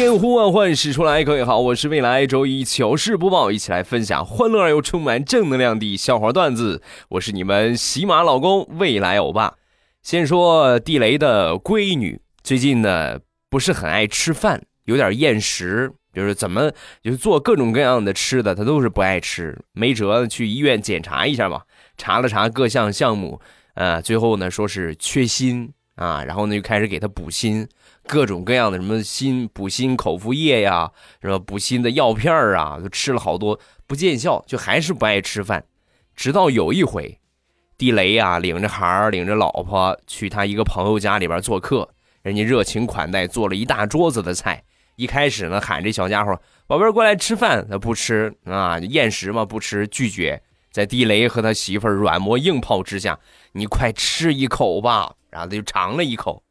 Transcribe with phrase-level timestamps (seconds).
[0.00, 6.82] 千呼万唤始出来，各位好，我是未来周一糗事播报，一起来分享欢乐而又充满正能量的笑话段子。
[7.10, 9.56] 我是你们喜马老公未来欧巴。
[10.02, 13.18] 先说地雷的闺女，最近呢
[13.50, 16.72] 不是很爱吃饭，有点厌食，就是怎么
[17.02, 19.54] 就是做各种各样的吃的，她都是不爱吃。
[19.74, 21.64] 没辙，去医院检查一下吧。
[21.98, 23.38] 查了查各项项目，
[23.74, 27.68] 呃，最后呢说是缺锌啊，然后呢就开始给他补锌。
[28.06, 35.62] 各种各样的什么锌补锌口服液呀，什么补锌的药片啊，都吃了好多不见效，就还是不爱吃饭。
[36.16, 37.20] 直到有一回，
[37.76, 41.88] 地雷呀领着孩儿领着老婆去他一个朋友家里边做客，
[42.22, 44.64] 人家热情款待，做了一大桌子的菜。
[44.96, 50.42] 一开始呢喊这小家伙宝贝儿过来吃饭，他不吃啊，厌食嘛不吃，拒绝。
[50.70, 53.18] 在地雷和他媳妇儿软磨硬泡之下，
[53.52, 56.42] 你快吃一口吧，然后他就尝了一口。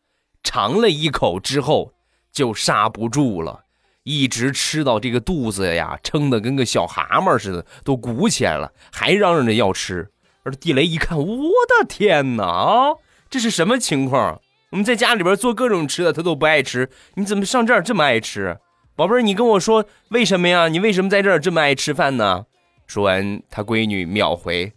[0.44, 1.94] 尝了一口之后，
[2.32, 3.66] 就刹不住了，
[4.04, 10.10] 一直吃到这个肚子呀，撑得跟个小蛤蟆似的，都鼓起来了，还嚷嚷着要吃。
[10.44, 12.96] 而地雷一看，我的天哪啊，
[13.30, 14.42] 这是什么情况？
[14.72, 18.58] 我们在家里边做各种吃的，他都不爱吃，你怎么上这儿这么爱吃？
[18.96, 20.68] 宝贝儿，你跟我说为什么呀？
[20.70, 22.46] 你为什么在这儿这么爱吃饭呢？
[22.88, 24.72] 说完，他闺女秒回：“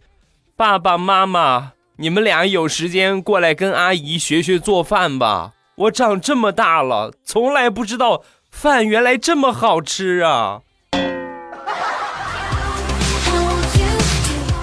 [0.57, 1.73] 爸爸妈妈。”
[2.03, 5.53] 你们俩有时间过来跟阿姨学学做饭吧。
[5.75, 10.59] 我长这么大了，从来不知道饭原来这么好吃啊！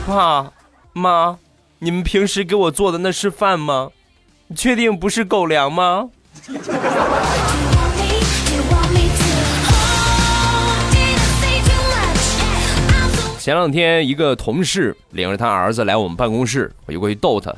[0.06, 0.52] 爸
[0.92, 1.38] 妈，
[1.78, 3.88] 你们平时给我做的那是饭吗？
[4.48, 6.10] 你确定不是狗粮吗？
[13.40, 17.50] 前两天一个同事领着他儿子来我们办公室，我就过去逗他，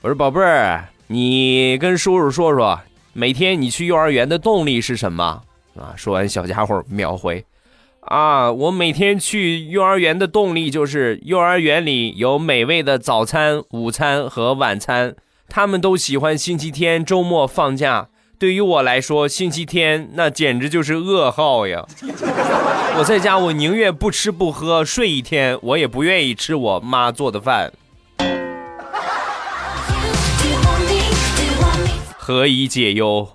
[0.00, 2.80] 我说：“宝贝儿，你跟叔叔说说，
[3.12, 5.42] 每天你去幼儿园的动力是什么？”
[5.78, 7.44] 啊，说完小家伙秒回
[8.00, 15.14] ：“啊，我每天去幼儿园的动力就是幼儿园里有美味的早餐、午餐和晚餐，
[15.50, 18.08] 他们都喜欢星期天、周末放假。
[18.38, 21.86] 对于我来说，星期天那简直就是噩耗呀！”
[22.98, 27.72] 我在家，我宁愿不吃不喝睡一天，我也不愿意吃我妈做的饭。
[32.18, 33.26] 何以解忧？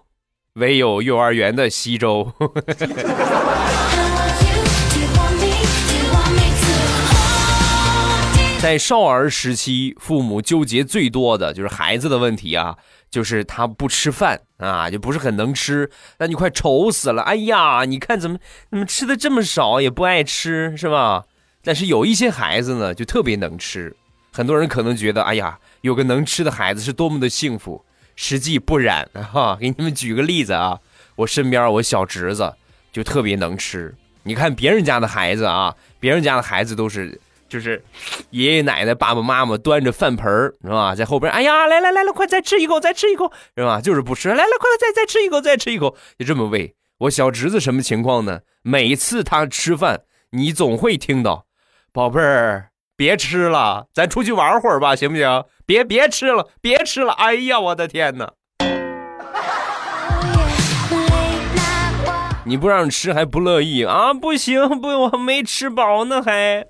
[0.54, 2.32] 唯有幼儿园的稀粥。
[2.38, 4.64] I want you.
[4.94, 5.50] Do you want me?
[5.88, 6.74] Do you want me to
[7.14, 8.60] hold?
[8.60, 12.76] Did 在少儿时期，父母纠结最多的就是孩子的问题啊，
[13.12, 15.92] 就是他不吃饭啊，就不是很能吃。
[16.18, 17.22] 那你快愁死了！
[17.24, 18.40] 哎呀，你看怎么
[18.70, 21.26] 怎么吃的这么少，也不爱吃，是吧？
[21.64, 23.94] 但是有一些孩子呢，就特别能吃。
[24.32, 27.84] 很多人可能觉得，哎呀，有个能吃的孩子是多么的幸福。
[28.16, 30.80] 实际不然 哈、给你们举个例子啊，
[31.18, 32.54] 我身边我小侄子
[32.94, 33.94] 就特别能吃。
[34.24, 37.20] 你看别人家的孩子啊，别人家的孩子都是
[37.52, 37.84] 就是
[38.30, 43.82] 爷爷奶奶、爸爸妈妈端着饭盆儿是吧，在后边，哎呀，来来来来，快再吃一口，再吃一口，是吧？
[43.82, 46.74] 就是不吃，来来，快再再吃一口，再吃一口，就这么喂。
[47.00, 48.40] 我小侄子什么情况呢？
[48.62, 51.46] 每次他吃饭，你总会听到，
[51.92, 55.44] 宝贝儿，别吃了，咱出去玩会儿吧，行不行？
[55.66, 58.32] 别别吃了，别吃了，哎呀，我的天哪！
[62.44, 64.14] 你不让吃还不乐意啊？
[64.14, 66.66] 不行，不，我没吃饱呢，还。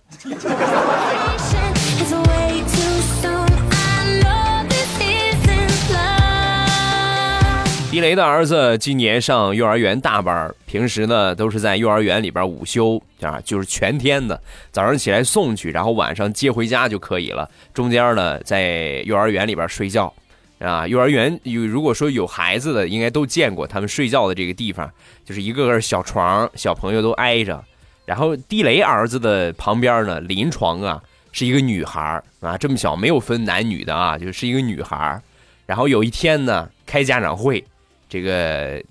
[7.90, 17.50] 地雷的儿子今年上幼儿园大班，平时呢都是在幼儿园里边午休啊，就是全天的，早上起来送去，然后晚上接回家就可以了。
[17.74, 20.14] 中间呢在幼儿园里边睡觉
[20.62, 20.88] 啊。
[20.88, 24.90] 幼儿园有如果说有孩子的，应该都见过他们睡觉的这个地方，
[25.26, 27.64] 就是一个个小床，小朋友都挨着。
[28.06, 35.22] 然后地雷儿子的旁边呢临床啊是一个女孩啊，这么小没有分男女的啊，就是一个女孩。
[35.66, 37.64] 然后有一天呢开家长会。
[38.10, 38.84] 这个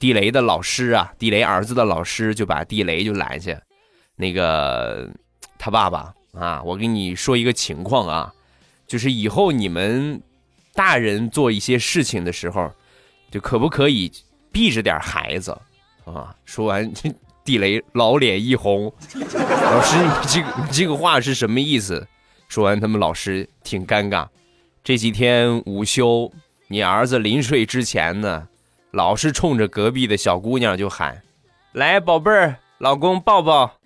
[0.00, 3.56] 地雷的老师啊，地雷儿子的老师就把地雷就拦下，
[4.16, 5.08] 那个
[5.56, 8.32] 他爸爸啊，我跟你说一个情况啊，
[8.88, 10.20] 就是以后你们
[10.74, 12.70] 大人做一些事情的时候，
[13.30, 14.10] 就可不可以
[14.52, 15.56] 避着点孩子
[16.04, 16.34] 啊？
[16.44, 16.92] 说完，
[17.44, 22.06] 地雷老脸一红， 老师，你这个这个话是什么意思？
[22.48, 24.26] 说完，他们老师挺尴尬。
[24.82, 26.30] 这几天午休，
[26.68, 28.48] 你儿子临睡之前呢，
[28.90, 31.22] 老是冲着隔壁的小姑娘就喊
[31.72, 33.76] ：“来，宝贝儿，老公抱抱。”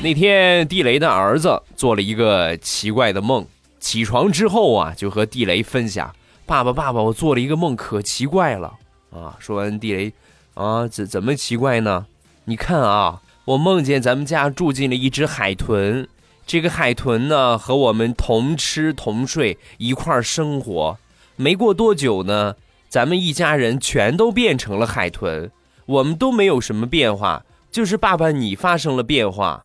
[0.00, 3.44] 那天地雷的儿子做了一个奇怪的梦，
[3.80, 6.14] 起床之后啊，就和地雷分享
[6.46, 8.72] ：“爸爸，爸爸，我做了一个梦，可奇怪了
[9.10, 10.12] 啊！”说完，地雷
[10.54, 12.06] 啊，怎怎么奇怪呢？
[12.44, 16.06] 你看啊，我梦见咱们家住进了一只海豚，
[16.46, 20.96] 这个海豚呢和我们同吃同睡，一块儿生活。
[21.34, 22.54] 没过多久呢，
[22.88, 25.50] 咱们一家人全都变成了海豚，
[25.86, 29.64] 我们都没有什么变化，就是爸爸你发生了变化。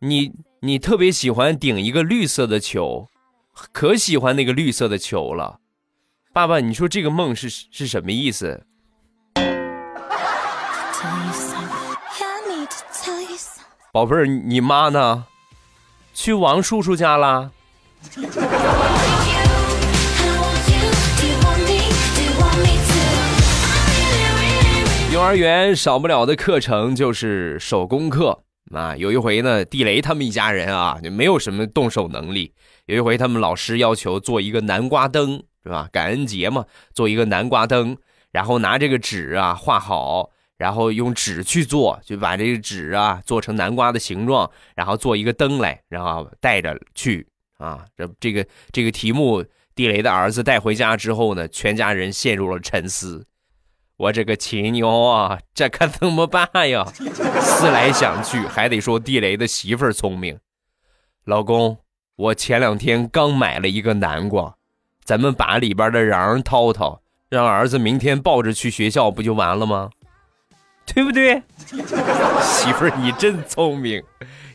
[0.00, 0.30] 你
[0.60, 3.08] 你特别喜欢顶一个绿色的球
[3.72, 5.58] 可喜欢那个绿色的球了
[6.32, 8.64] 爸爸你说这个梦是是什么意思
[13.90, 15.26] 宝贝儿你妈呢
[16.14, 17.50] 去王叔叔家啦
[25.12, 28.96] 幼儿园少不了的课程就是手工课啊。
[28.96, 32.52] 有一回呢，地雷他们一家人啊，就没有什么动手能力。
[32.86, 35.88] 有一回，他们老师要求做一个南瓜灯，是吧？
[35.92, 37.96] 感恩节嘛，做一个南瓜灯，
[38.32, 47.26] 然后拿这个纸啊画好，然后用纸去做，就把这个纸啊做成南瓜的形状，然后做一个灯来，然后带着去
[47.58, 47.84] 啊。
[47.96, 49.44] 这这个这个题目，
[49.74, 53.26] 地雷的儿子带回家之后呢，全家人陷入了沉思。
[53.98, 56.84] 我这个亲娘啊，这可怎么办呀？
[57.42, 60.38] 思来想去，还得说地雷的媳妇儿聪明。
[61.24, 61.78] 老公，
[62.14, 64.54] 我前两天刚买了一个南瓜，
[65.02, 69.90] 咱们把里边的瓤掏掏，让儿子明天抱着去学校，不就完了吗？
[70.86, 71.42] 对不对？
[72.40, 74.00] 媳妇儿你真聪明，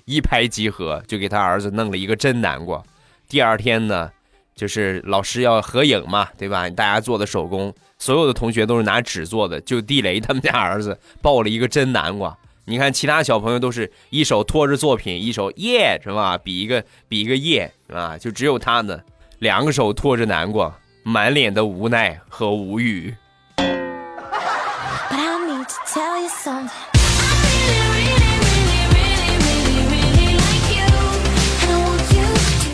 [0.05, 2.81] 一拍即合，就给他儿子弄了一个真南瓜。
[3.27, 4.09] 第二天呢，
[4.55, 6.69] 就是老师要合影嘛，对吧？
[6.69, 12.37] 大家做的手工，所有的同学都是拿纸做的，就地雷他们家儿子抱了一个真南瓜。
[12.65, 16.37] 你看其他小朋友都是一手托着作品，一手耶是吧？
[16.37, 18.17] 比一个比一个耶是吧？
[18.17, 18.99] 就只有他呢，
[19.39, 20.73] 两个手托着南瓜，
[21.03, 23.13] 满脸的无奈和无语。
[23.57, 23.65] But
[25.09, 26.92] I need to tell you something.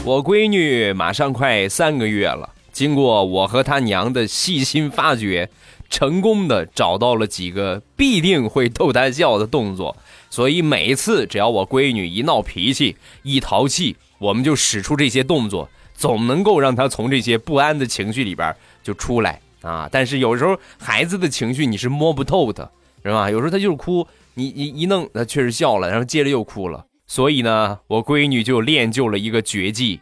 [0.10, 5.52] 我闺女马上快三个月了，经过我和她娘的细心发掘，
[5.88, 9.96] 成功的找到了几个必定会逗她笑的动作。
[10.32, 19.88] 所以每一次只要我闺女一闹脾气、一淘气，我们就使出这些动作，总能够让她从这些不安的情绪里边就出来啊。
[19.92, 22.72] 但是有时候孩子的情绪你是摸不透的，
[23.04, 23.30] 是吧？
[23.30, 26.88] 有时候他就是哭，你你一弄，他确实笑了，然后接着又哭了。
[27.12, 30.00] 所以呢，我闺女就练就了一个绝技，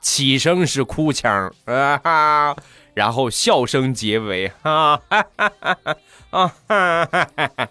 [0.00, 2.56] 起声是哭腔啊哈，
[2.94, 5.96] 然后笑声结尾，哈哈哈哈
[6.30, 7.68] 啊哈哈哈哈。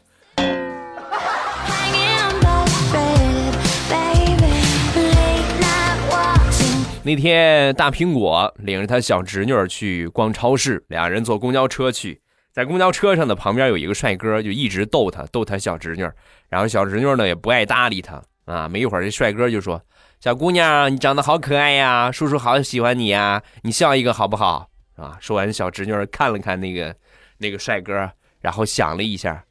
[7.04, 12.20] 那天大苹果领着他小侄女儿去逛超市，俩人坐公交车去，
[12.52, 16.14] 在公交车上呢，旁边有一个帅哥，就一直逗他，逗他小侄女儿，
[16.50, 18.68] 然后小侄女儿呢也不爱搭理他啊。
[18.68, 19.82] 没一会儿，这帅哥就说
[20.20, 26.96] ：“小姑娘，你长得好可爱呀，叔叔好喜欢你呀，你笑一个好不好？”啊，说完，小侄女看了看那个
[27.39, 29.44] 那个帅哥，然后想了一下，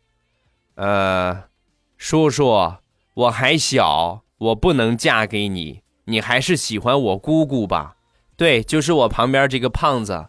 [0.77, 1.45] 呃，
[1.97, 2.75] 叔叔，
[3.15, 7.97] 我还小，我不能嫁给你，你还是喜欢我姑姑吧？
[8.37, 10.27] 对，就是我旁边这个胖子。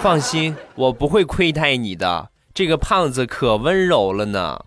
[0.00, 4.64] 放心，我不会亏待你的，这个胖子可温柔了呢。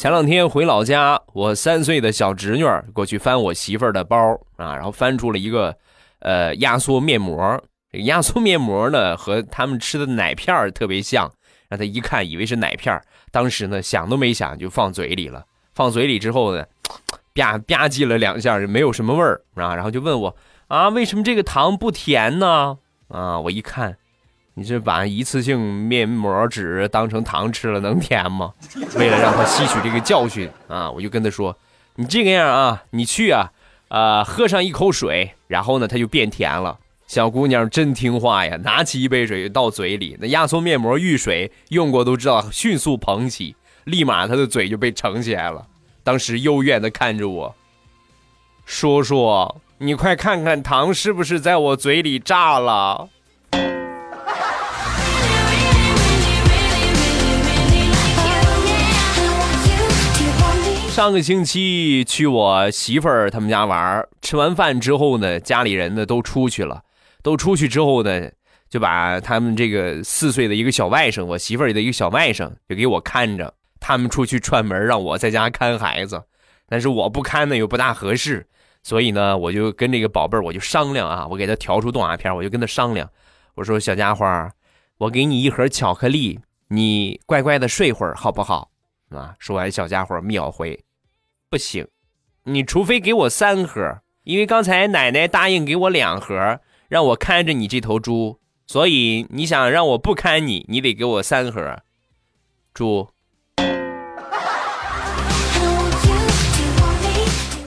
[0.00, 2.64] 前两天回老家，我三岁的小侄女
[2.94, 4.16] 过去翻我媳妇儿的包
[4.56, 5.76] 啊，然后翻出了一个
[6.20, 7.62] 呃压缩面膜。
[7.92, 11.30] 这个压缩面膜呢和他们吃的奶片儿特别像，
[11.68, 15.44] 让她一看以为是奶片儿，当时呢想都没想就放嘴里了。
[15.74, 16.64] 放嘴里之后呢，
[17.36, 20.34] 吧吧唧了两下，没有什么味儿啊，然后就问我
[20.68, 22.78] 啊，为什么这个糖不甜呢？
[23.08, 23.98] 啊，我一看，
[24.60, 28.52] 你这把一次性面膜纸当成糖吃了，能甜吗？
[28.94, 31.56] 为了让他吸取这个教训啊，我就跟他说
[31.96, 33.50] ：“你这个样啊，你去啊，
[33.88, 45.66] 呃，喝上一口水，然后呢，它就变甜了。”小姑娘真听话呀，拿起一杯水倒嘴里，那压缩面膜遇水用过都知道，迅速膨起，立马她的嘴就被撑起来了。
[46.04, 47.54] 当时幽怨的看着我，
[48.66, 53.08] 叔叔，你快看看糖是不是在我嘴里炸了？
[60.90, 66.82] 上个星期去我媳妇儿他们家玩，吃完饭之后呢，家里人呢都出去了，
[67.22, 68.28] 都出去之后呢，
[68.68, 73.54] 就把他们这个四岁的一个小外甥，我媳妇儿的一个小外甥，就给我看着。
[73.78, 76.22] 他们出去串门，让我在家看孩子，
[76.68, 78.46] 但是我不看呢又不大合适，
[78.82, 83.08] 所以呢，我就跟这个宝贝儿我就商量啊，我给他调出动画片，我就跟他商量，
[83.54, 84.26] 我说小家伙，
[84.98, 88.69] 我给你一盒巧克力，你乖乖的睡会儿好不好？
[89.10, 89.34] 啊！
[89.38, 90.84] 说完，小家伙秒回。
[91.48, 91.86] 不行，
[92.44, 101.80] 你除非给我三盒，因为刚才奶奶答应给我两盒，让我看着你这头猪，所以你想让我不看你，你得给我三盒。
[102.72, 103.10] 猪，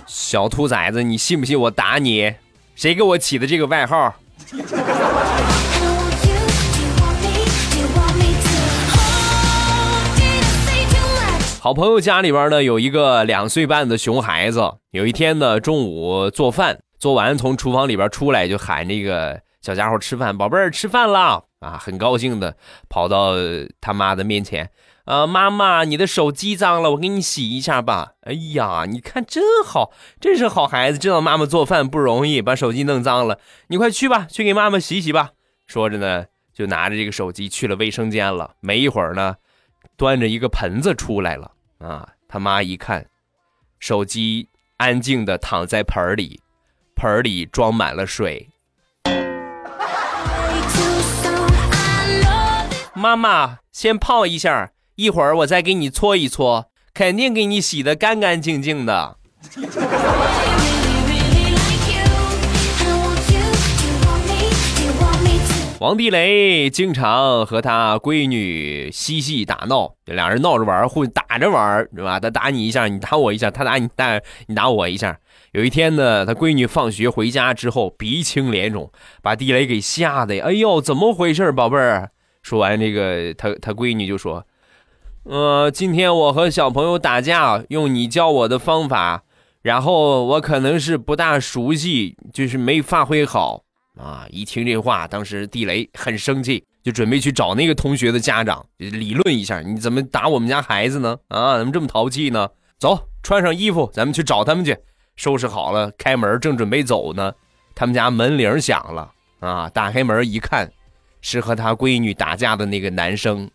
[0.07, 2.33] 小兔崽子，你信不信我打你？
[2.75, 4.15] 谁给我起的这个外号？
[11.63, 14.59] 好朋友家里边呢有一个两岁半的熊孩子，
[14.91, 22.57] 有一天呢中午做饭，做完从厨房里边出来就喊这个小家伙吃饭，宝贝儿吃饭了啊，很高兴的
[22.89, 23.35] 跑到
[23.79, 24.71] 他妈的面前，
[25.05, 28.15] 啊妈妈你的手机脏了，我给你洗一下吧。
[28.23, 35.29] 哎呀，你看真好，真是好孩子，知道妈妈做饭不容易，把手机弄脏了，你快去吧，去给妈妈洗洗吧。
[35.65, 39.37] 说着呢就拿着这个手机去了卫生间了，没一会儿呢。
[39.95, 42.07] 端着一个盆子出来了啊！
[42.27, 43.05] 他妈一看，
[43.79, 46.41] 手机安静的躺在盆里，
[46.95, 48.49] 盆里装满了水。
[52.95, 59.17] 妈妈，先泡一下，一会儿我再给你搓一搓，肯定给你洗的干干净净的。
[65.83, 72.21] 王地雷经常和他闺女嬉戏打闹，两人闹着玩，互打着玩，是吧？
[72.21, 75.19] 他打你一下，你打我一下，他打你打你打我一下。
[75.51, 78.89] 有一天呢，他闺女放学回家之后，鼻青脸肿，
[79.21, 82.11] 把地雷给吓得，哎呦，怎么回事，宝贝儿？
[82.43, 84.45] 说完这个，他他闺女就说
[85.27, 89.23] ：“呃，今天我和小朋友打架，用你教我的方法，
[89.61, 93.63] 然后我可能是不大熟悉，就是没发挥好。”
[93.97, 94.25] 啊！
[94.29, 101.17] 一听这话，当时地雷很生气，就准备去找那个同学的家长理论一下，你怎么打我们家孩子呢？
[101.27, 102.49] 啊，怎么这么淘气呢？
[102.79, 104.77] 走，穿上衣服，咱们去找他们去。
[105.15, 107.33] 收拾好了，开门，正准备走呢，
[107.75, 109.11] 他们家门铃响了。
[109.39, 110.71] 啊，打开门一看，
[111.21, 113.49] 是和他闺女打架的那个男生。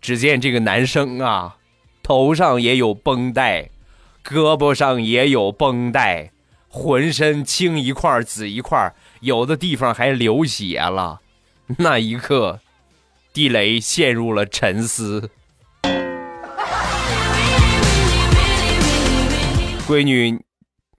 [0.00, 1.56] 只见这个男生啊，
[2.02, 3.70] 头上也有绷带，
[4.24, 6.30] 胳膊上也有绷带，
[6.68, 8.94] 浑身青一块紫一块。
[9.24, 11.22] 有的地方还流血了，
[11.78, 12.60] 那一刻，
[13.32, 15.30] 地雷陷入了沉思。
[19.88, 20.38] 闺女，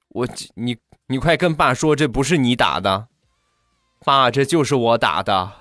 [0.09, 3.05] 我你你快跟爸说，这不是你打的，
[4.03, 5.51] 爸，这就是我打的。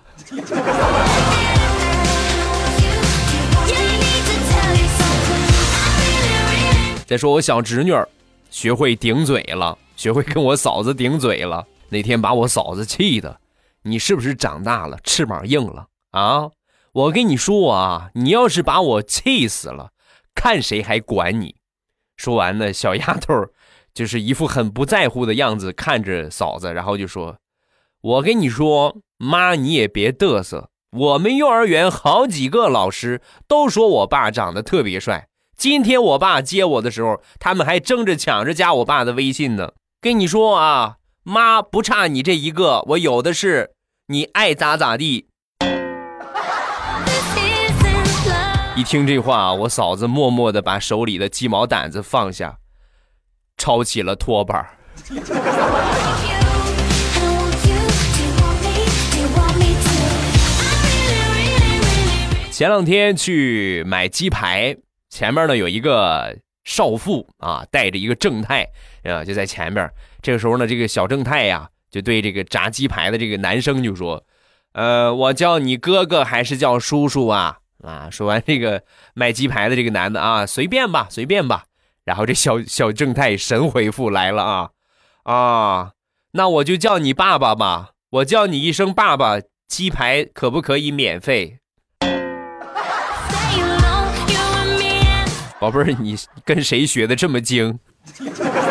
[7.04, 8.08] 再说我小侄女儿，
[8.48, 11.66] 学会顶嘴了，学会跟我嫂子顶嘴了。
[11.90, 13.40] 那天把我嫂子气的，
[13.82, 16.50] 你是不是长大了，翅膀硬了啊？
[16.92, 19.90] 我跟你说啊，你要是把我气死了，
[20.34, 21.56] 看谁还管你？
[22.16, 23.34] 说完呢，小丫头
[23.92, 27.38] 就是一副很不在乎的样子，看着嫂子，然后就说
[28.00, 30.70] ：“我跟你说，妈你也别嘚瑟。
[30.92, 35.26] 我们幼儿园好几个老师都说我爸长得特别帅。
[35.56, 39.72] 今天我爸接我的时候，他们还争着抢着加我爸的微信呢。
[40.00, 43.70] 跟你说啊。”妈不差你这一个，我有的是，
[44.08, 45.26] 你爱咋咋地。
[48.76, 52.58] 一听这话，我嫂子默默的把手里的鸡毛掸子放下，
[53.56, 54.76] 抄起了拖把。
[62.52, 64.76] 前两天去买鸡排，
[65.08, 68.68] 前面呢有一个少妇啊，带着一个正太
[69.04, 69.90] 啊，就在前面。
[70.24, 74.24] 这个时候呢，这个小正太呀，就对这个炸鸡排的这个男生就说
[74.72, 81.64] ：“呃，我叫你哥哥还是叫叔叔啊？”啊，说完这个卖鸡排的这个男的啊，随便吧，随便吧。
[82.06, 84.70] 然后这小小正太神回复来了啊
[85.24, 85.90] 啊，
[86.32, 89.38] 那我就叫你爸爸吧，我叫你一声爸爸，
[89.68, 91.58] 鸡排可不可以免费？
[95.60, 96.16] 宝贝儿，你
[96.46, 97.78] 跟谁学的这么精？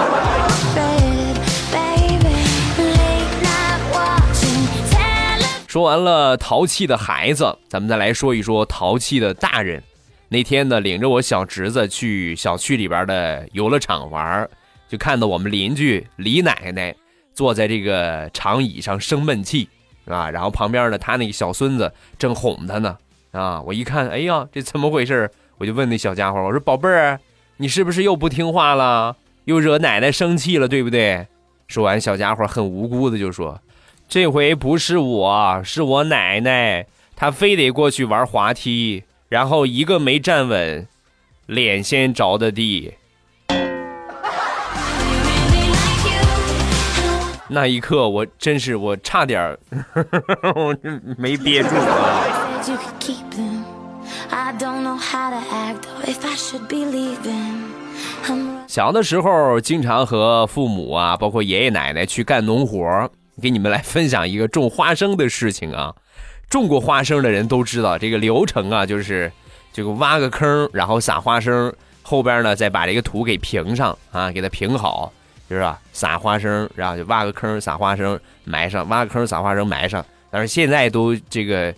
[5.74, 9.82] 说完了淘气的孩子，咱们再来说一说淘气的大人。
[10.30, 14.48] 那天呢，领着我小侄子去小区里边的游乐场玩，
[14.88, 16.96] 就看到我们邻居李奶奶
[17.34, 19.68] 坐在这个长椅上生闷气
[20.06, 22.96] 啊，然后旁边呢，他那个小孙子正哄他呢
[23.32, 23.60] 啊。
[23.63, 25.27] 我一看，哎呀，这怎么回事？
[25.58, 27.20] 我就问那小家伙，我说：“宝贝儿，
[27.58, 29.15] 你是不是又不听话了？
[29.46, 31.25] 又惹奶奶生气了，对不对？”
[31.68, 33.60] 说完，小家伙很无辜的就说
[34.13, 40.88] ：“这回不是我，是我奶奶，她非得过去玩滑梯。”然后一个没站稳，
[41.48, 42.93] 脸先着的地。
[47.48, 49.60] 那一刻，我真是我差点儿
[50.53, 50.77] 我
[51.17, 52.24] 没憋住啊
[58.67, 63.10] 小的时候，经常和父母啊，包括爷爷奶奶去干农活儿
[63.41, 65.93] 给你们来分享一个种花生的事情啊。
[66.49, 69.31] 种过花生的人都知道，这个流程啊，就是
[69.71, 71.73] 这个挖个坑，然后撒花生，
[72.03, 75.11] 后边呢再把这个土给平上啊，给它平好，
[75.49, 75.79] 就是吧？
[75.93, 80.05] 撒花生，然后就挖个坑，撒花生，埋上，挖个坑，撒花生，埋上。
[80.29, 81.73] 但是现在都这个，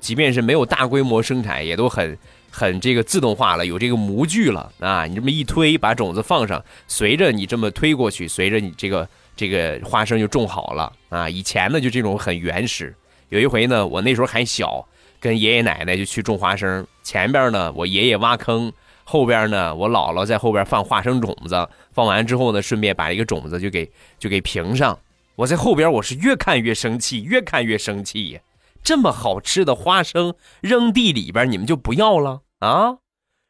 [0.00, 2.16] 即便是没有大规模生产，也都很
[2.50, 5.06] 很这个自动化了，有这个模具了啊！
[5.06, 9.08] 你这么一推，把种子放上，随着你这么推过去，随着你这个
[9.40, 11.26] 这个花生就种好了啊！
[11.26, 12.94] 以前呢就这种很原始。
[13.30, 14.86] 有一回呢，我那时候还小，
[15.18, 18.70] 跟爷爷奶奶就去种花生，前边呢我爷爷挖坑，
[19.02, 24.98] 后边呢我姥姥在后边放花生种子，放完之后呢，顺便把一个种子就给就给平上。
[25.36, 28.40] 我在后边我是越看越生气，越看越生气呀！
[28.82, 32.98] 这么好吃的花生扔地里边，你们就不要了啊？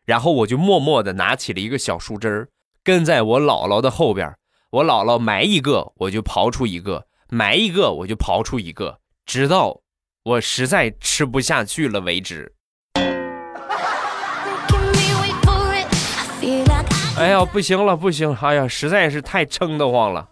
[0.07, 2.47] 然后我就默默的拿起了一个小树枝，
[2.85, 4.33] 跟在我姥姥的后边。
[4.73, 9.81] 我姥姥埋一个，我就刨出一个；埋一个，我就刨出一个，直到
[10.23, 12.53] 我实在吃不下去了为止。
[17.19, 18.33] 哎呀，不行了，不行！
[18.41, 20.29] 哎呀，实在是太撑得慌了。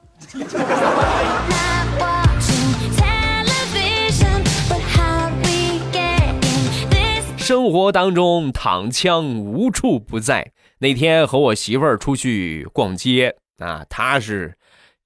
[7.39, 10.53] 生活当中躺枪无处不在。
[10.79, 14.57] 那天和我媳妇儿出去逛街啊，他是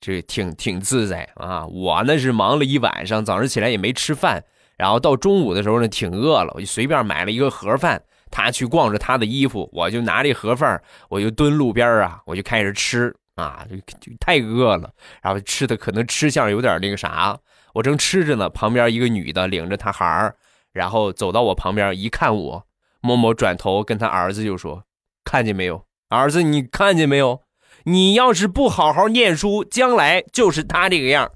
[0.00, 4.44] 这挺挺自在啊，我呢是忙了一晚上，早上起来也没吃饭，
[4.76, 8.02] 然后到中午的时候呢挺饿了，我就随便买了一个盒饭。
[8.30, 17.38] 他去逛着他的衣服，我就拿这盒饭，我就蹲路边啊，我就开始吃啊，就就太饿了，然后吃的可能吃相有点那个啥，
[17.74, 20.36] 我正吃着呢，旁边一个女的领着她孩儿。
[20.72, 22.66] 然后走到我旁边一看我，
[23.02, 24.84] 默默转头跟他儿子就说
[25.22, 27.42] ：“看见没有，儿子，你看见没有？
[27.84, 31.28] 你要是不好好念书，将来就是他这个样。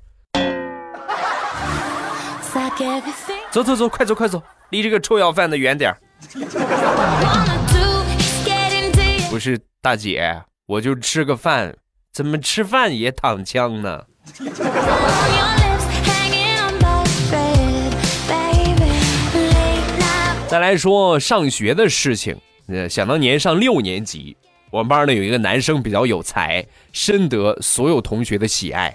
[3.51, 5.99] 走走走，快走快走，离这个臭要饭的远点儿。
[9.29, 11.75] 不是大姐，我就吃个饭，
[12.13, 14.05] 怎么吃饭也躺枪呢？
[20.47, 24.37] 再来说上学的事情，呃，想当年上六年级，
[24.77, 26.63] 我们班呢有一个男生比较有才，
[26.93, 28.95] 深得所有同学的喜爱，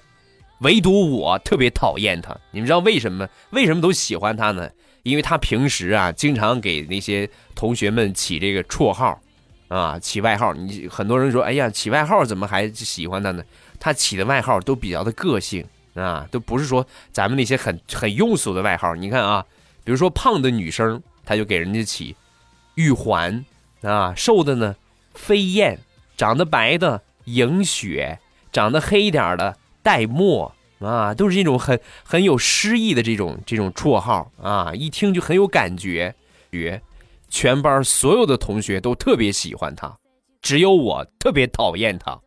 [0.59, 2.37] 唯独我特别讨厌他。
[2.51, 3.27] 你们知道为什么？
[3.49, 4.69] 为什么都喜欢他呢？
[5.01, 9.19] 因为他平时啊，经常给那些同学们起这个绰号，
[9.69, 10.53] 啊，起外号。
[10.53, 13.43] 你很多人说，哎呀，起外号怎么还喜欢他呢？
[13.79, 15.65] 他起的外号都比较的个性
[15.95, 18.93] 啊，都不是说咱们那些很很庸俗的外号。
[18.93, 19.43] 你看啊，
[19.83, 22.15] 比如说胖的女生，他就给人家起
[22.75, 23.43] 玉环
[23.81, 24.75] 啊，瘦的呢
[25.13, 25.79] 飞燕，
[26.17, 28.19] 长得白的迎雪，
[28.51, 36.15] 长得黑一点的戴墨啊，都是这种很很有诗意的这种这种绰号啊，一听就很有感觉。
[36.51, 36.81] 觉，
[37.29, 39.95] 全班所有的同学都特别喜欢他，
[40.41, 42.19] 只有我特别讨厌他，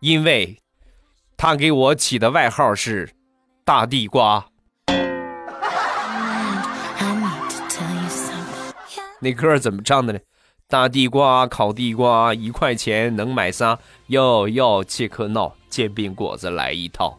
[0.00, 0.56] 因为
[1.36, 3.10] 他给我起的外号是
[3.64, 4.46] 大地瓜。
[9.20, 10.18] 那歌儿怎么唱的呢？
[10.70, 13.78] 大地瓜，烤地瓜，一块钱能买仨。
[14.08, 17.18] 要要切克闹，煎饼果子来一套。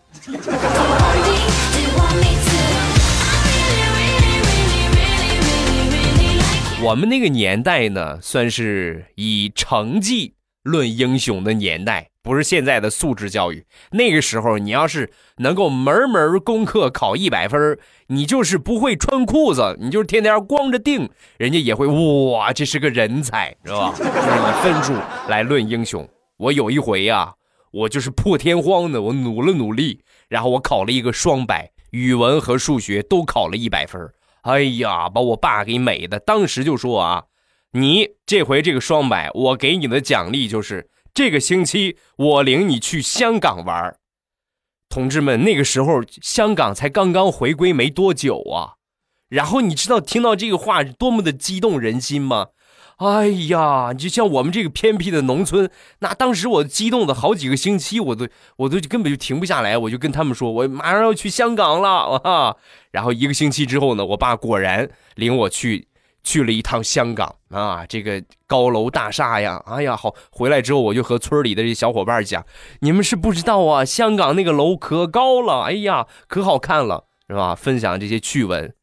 [6.79, 13.65] 我们那个年代呢，算是以成绩论英雄的年代，不是现在的素质教育。
[13.91, 23.97] 那个时候，你要是能够门门功课考一百分，你就是不会穿裤子，你就是天天光着腚，人家也会哇，这是个人才，知道吧？
[23.97, 24.93] 就是以分数
[25.29, 26.07] 来论英雄。
[26.37, 27.33] 我有一回呀、
[27.71, 34.01] 我就是破天荒的，我努了努力，然后我考了一个双百，语文和数学都考了一百分
[34.41, 37.23] 哎呀，把我爸给美的，当时就说啊，
[37.73, 43.95] 你这回这个双百，我给你的奖励就是这个星期我领你去香港玩。
[44.89, 48.73] 同志们，那个时候香港才刚刚回归没多久啊，
[49.29, 52.47] 然后你知道听到这个话多么的激动人心吗？
[52.97, 58.27] 哎呀，你就像我们这个偏僻的农村，那当时我激动的好几个星期，我都
[58.57, 62.55] 我都根本就停不下来，我就跟他们说，我马上要去香港了啊！
[62.91, 65.87] 然后一个星期之后呢，我爸果然领我去
[66.29, 72.45] 去了一趟香港啊，这个高楼大厦呀，哎呀，好，回来之后我就和村里的这小伙伴讲，
[72.81, 77.55] 你们是不知道啊，香港那个楼可高了，哎呀，可好看了，是吧？
[77.55, 78.75] 分享这些趣闻，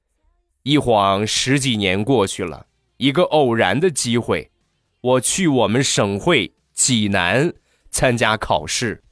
[0.64, 2.66] 一晃十几年过去了。
[2.96, 4.50] 一个偶然的机会，
[5.00, 7.52] 我去我们省会济南
[7.92, 9.04] 参加考试，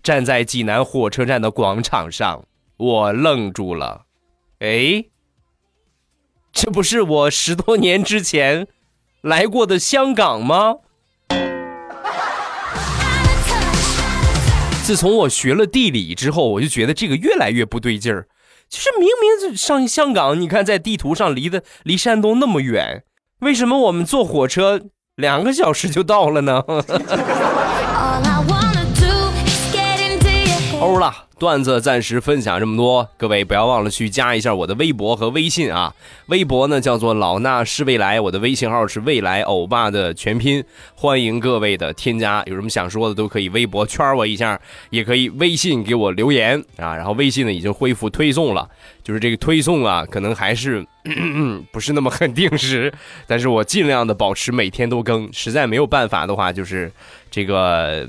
[0.00, 2.44] 站在济南火车站的广场上，
[2.76, 4.06] 我愣住了。
[4.60, 5.06] 哎，
[6.52, 8.66] 这不是我十多年之前
[9.22, 10.76] 来过的香港吗？
[14.82, 18.26] 自从我学了地理之后，我就觉得这个越来越不对劲儿。
[18.68, 23.04] 就是明明上香港，你看在地图上离的离山东那么远。
[23.40, 24.80] 为什么我们坐火车
[25.16, 26.64] 两个小时就到了呢？
[30.80, 35.90] 欧了，段子暂时分享这么多，各位不要忘了去加一下我的微博和微信啊。
[36.26, 40.62] 微博呢叫做老衲是未来，我的微信号是未来欧巴的全拼，
[40.94, 42.44] 欢迎各位的添加。
[42.44, 46.94] 有什么想说的都可以微博圈我一下，也可以微信给我留言啊。
[46.94, 48.68] 然后微信呢已经恢复推送了，
[49.02, 50.86] 就是这个推送啊，可能还是
[51.72, 52.92] 不是那么很定时，
[53.26, 56.92] 但是我尽量的保持每天都更，实在没有办法的话，就是
[57.30, 58.06] 这个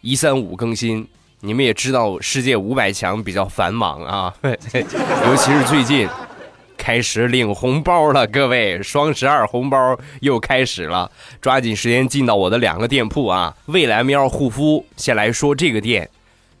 [0.00, 1.06] 一三五更新。
[1.40, 6.08] 你们也知道，世界五百强比较繁忙啊， 尤其是最近
[6.76, 13.54] 开始领红包了，各位，双十二红包又开始了，抓紧时间进到我的两个店铺啊！
[13.66, 16.08] 未来喵护肤，先来说这个店。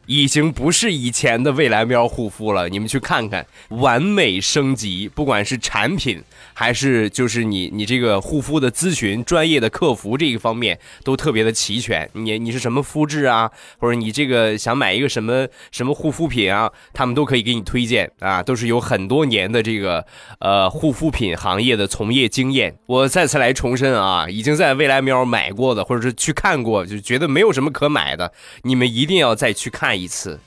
[0.08, 6.22] 已经不是以前的未来喵护肤了，你们去看看，完美升级，不管是产品
[6.54, 12.08] 还是就是你你这个护肤的咨询、专业的客服这一方面都特别的齐全。
[12.14, 20.02] 你你是什么肤质啊，或者你这个想买一个什么什么护肤品啊，他们都可以给你推荐啊，都是有很多年的这个
[20.38, 22.74] 呃护肤品行业的从业经验。
[22.86, 29.97] 我再次来重申啊，已经在未来喵买过的，或者是去看过，就觉得没有什么可买的，你们一定要再去看。
[29.98, 30.40] 一次，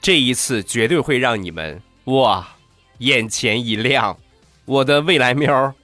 [0.00, 2.46] 这一次绝对会让你们哇
[2.98, 4.16] 眼前一亮！
[4.66, 5.74] 我的未来喵，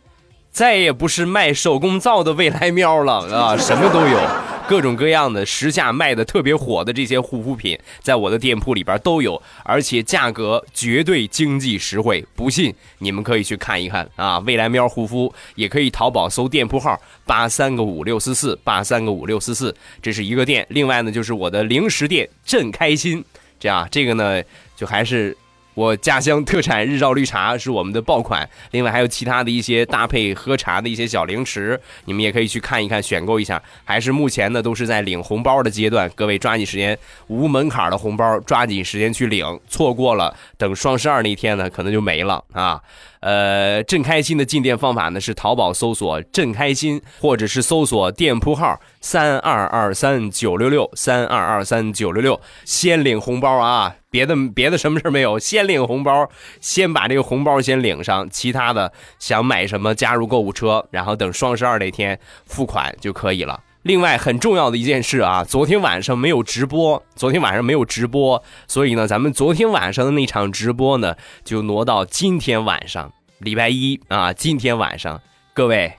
[0.51, 4.21] 再也不是卖手工皂的未来喵了啊，什么都有，
[4.67, 12.25] 各种各样的时下卖的特别火的这些护肤品，在我的店铺里边都有，而且价格绝对经济实惠。
[12.35, 14.39] 不信你们可以去看一看啊！
[14.41, 20.67] 未来喵护肤也可以淘宝搜店铺号八三个五六四四八三个五六四四，这是一个店。
[20.71, 23.23] 另外呢，就是我的零食店朕开心。
[23.61, 24.43] 这样，这个呢，
[24.75, 25.37] 就还是
[25.75, 28.49] 我家乡特产日照绿茶是我们的爆款。
[28.71, 33.61] 另外还有其他的一些搭配喝茶的一些小零食，你们也可以去看一看，选购一下。
[33.85, 39.45] 还是目前呢，都是在领红包的阶段，各位抓紧时间，无门槛的红包，抓紧时间去领。
[39.69, 42.81] 错过了，等双十二那天呢，可能就没了啊。
[43.25, 53.97] 呃，正开心的进店方法呢是淘宝搜索“正开心”，或者是搜索店铺号三二二三九六六三二二三九六六，先领红包啊！
[54.11, 56.29] 别的别的什么事没有，先领红包，
[56.61, 63.59] 先把这个红包先领上，其他的想买什么加入购物车，然后等双十二那天付款就可以了。
[63.85, 75.21] 另外很重要的一件事啊，昨天晚上没有直播，昨天晚上没有直播，所以呢，咱们昨天晚上的那场直播呢，就挪到今天晚上，礼拜一啊，今天晚上，
[75.53, 75.99] 各位，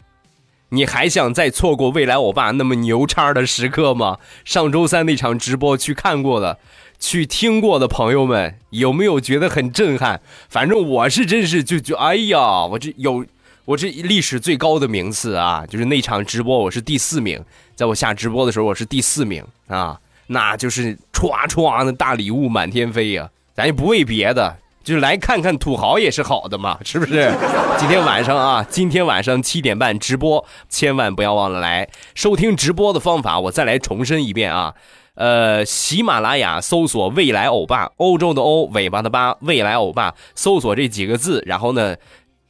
[0.70, 4.18] 你还想再错过未来我爸那么牛叉的时刻吗？
[4.44, 6.58] 上周三那场直播去看过的，
[7.00, 10.22] 去听过的朋友们，有没有觉得很震撼？
[10.50, 13.24] 反正我是真是就就哎呀，我这有。
[13.66, 17.44] 我这历史最高的名次啊，就是那场直播我是第四名，
[17.76, 23.28] 在我下直播的时候我是第四名啊，那就是歘歘的大礼物满天飞呀！
[23.56, 27.34] 咱也不为别的，就是来看看土豪也是好的嘛，是不是？
[27.80, 34.76] 今天晚上啊，今天晚上七点半直播，千万不要忘了来收听直播的方法，我再来重申一遍啊，
[35.16, 41.96] 呃，喜马拉雅搜索“未来欧巴”，欧洲的欧，尾巴的巴，未来欧巴，搜索这几个字，然后呢。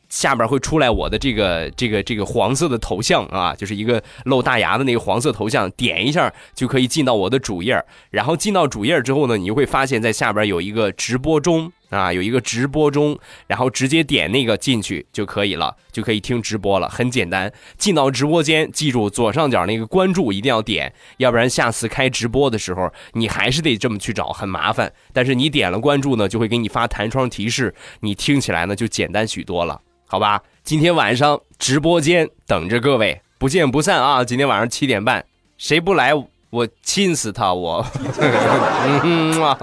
[0.09, 7.83] 下边会出来我的这个这个这个黄色的头像啊，就是一个露大牙的那个黄色头像，点一下就可以进到我的主页。
[8.11, 17.51] 然后进到主页之后呢，你就会发现在下边有一个直播中啊，有一个直播中，然后直接点那个进去就可以了，就可以听直播了，很简单。
[17.77, 24.91] 进到直播间，记住左上角那个关注一定要点，要不然下次开直播的时候你还是得这么去找，很麻烦。
[25.13, 30.41] 但是你点了关注呢，就会给你发弹窗提示，你听起来呢就简单许多了，好吧？
[30.63, 34.23] 今天晚上直播间等着各位，不见不散啊！
[34.23, 35.25] 今天晚上七点半，
[35.57, 36.13] 谁不来
[36.49, 37.53] 我亲死他！
[37.53, 37.85] 我，
[39.03, 39.57] 嗯啊，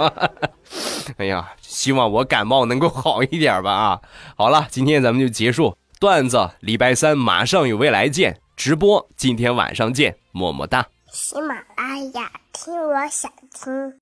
[1.17, 4.01] 哎呀，希望我感冒能够好一点吧啊！
[4.37, 10.87] 好了，今天咱们就结束段子，礼拜三马上有未来见，直播今天晚上见，么么哒。
[11.11, 13.95] 喜马拉雅，听我想听。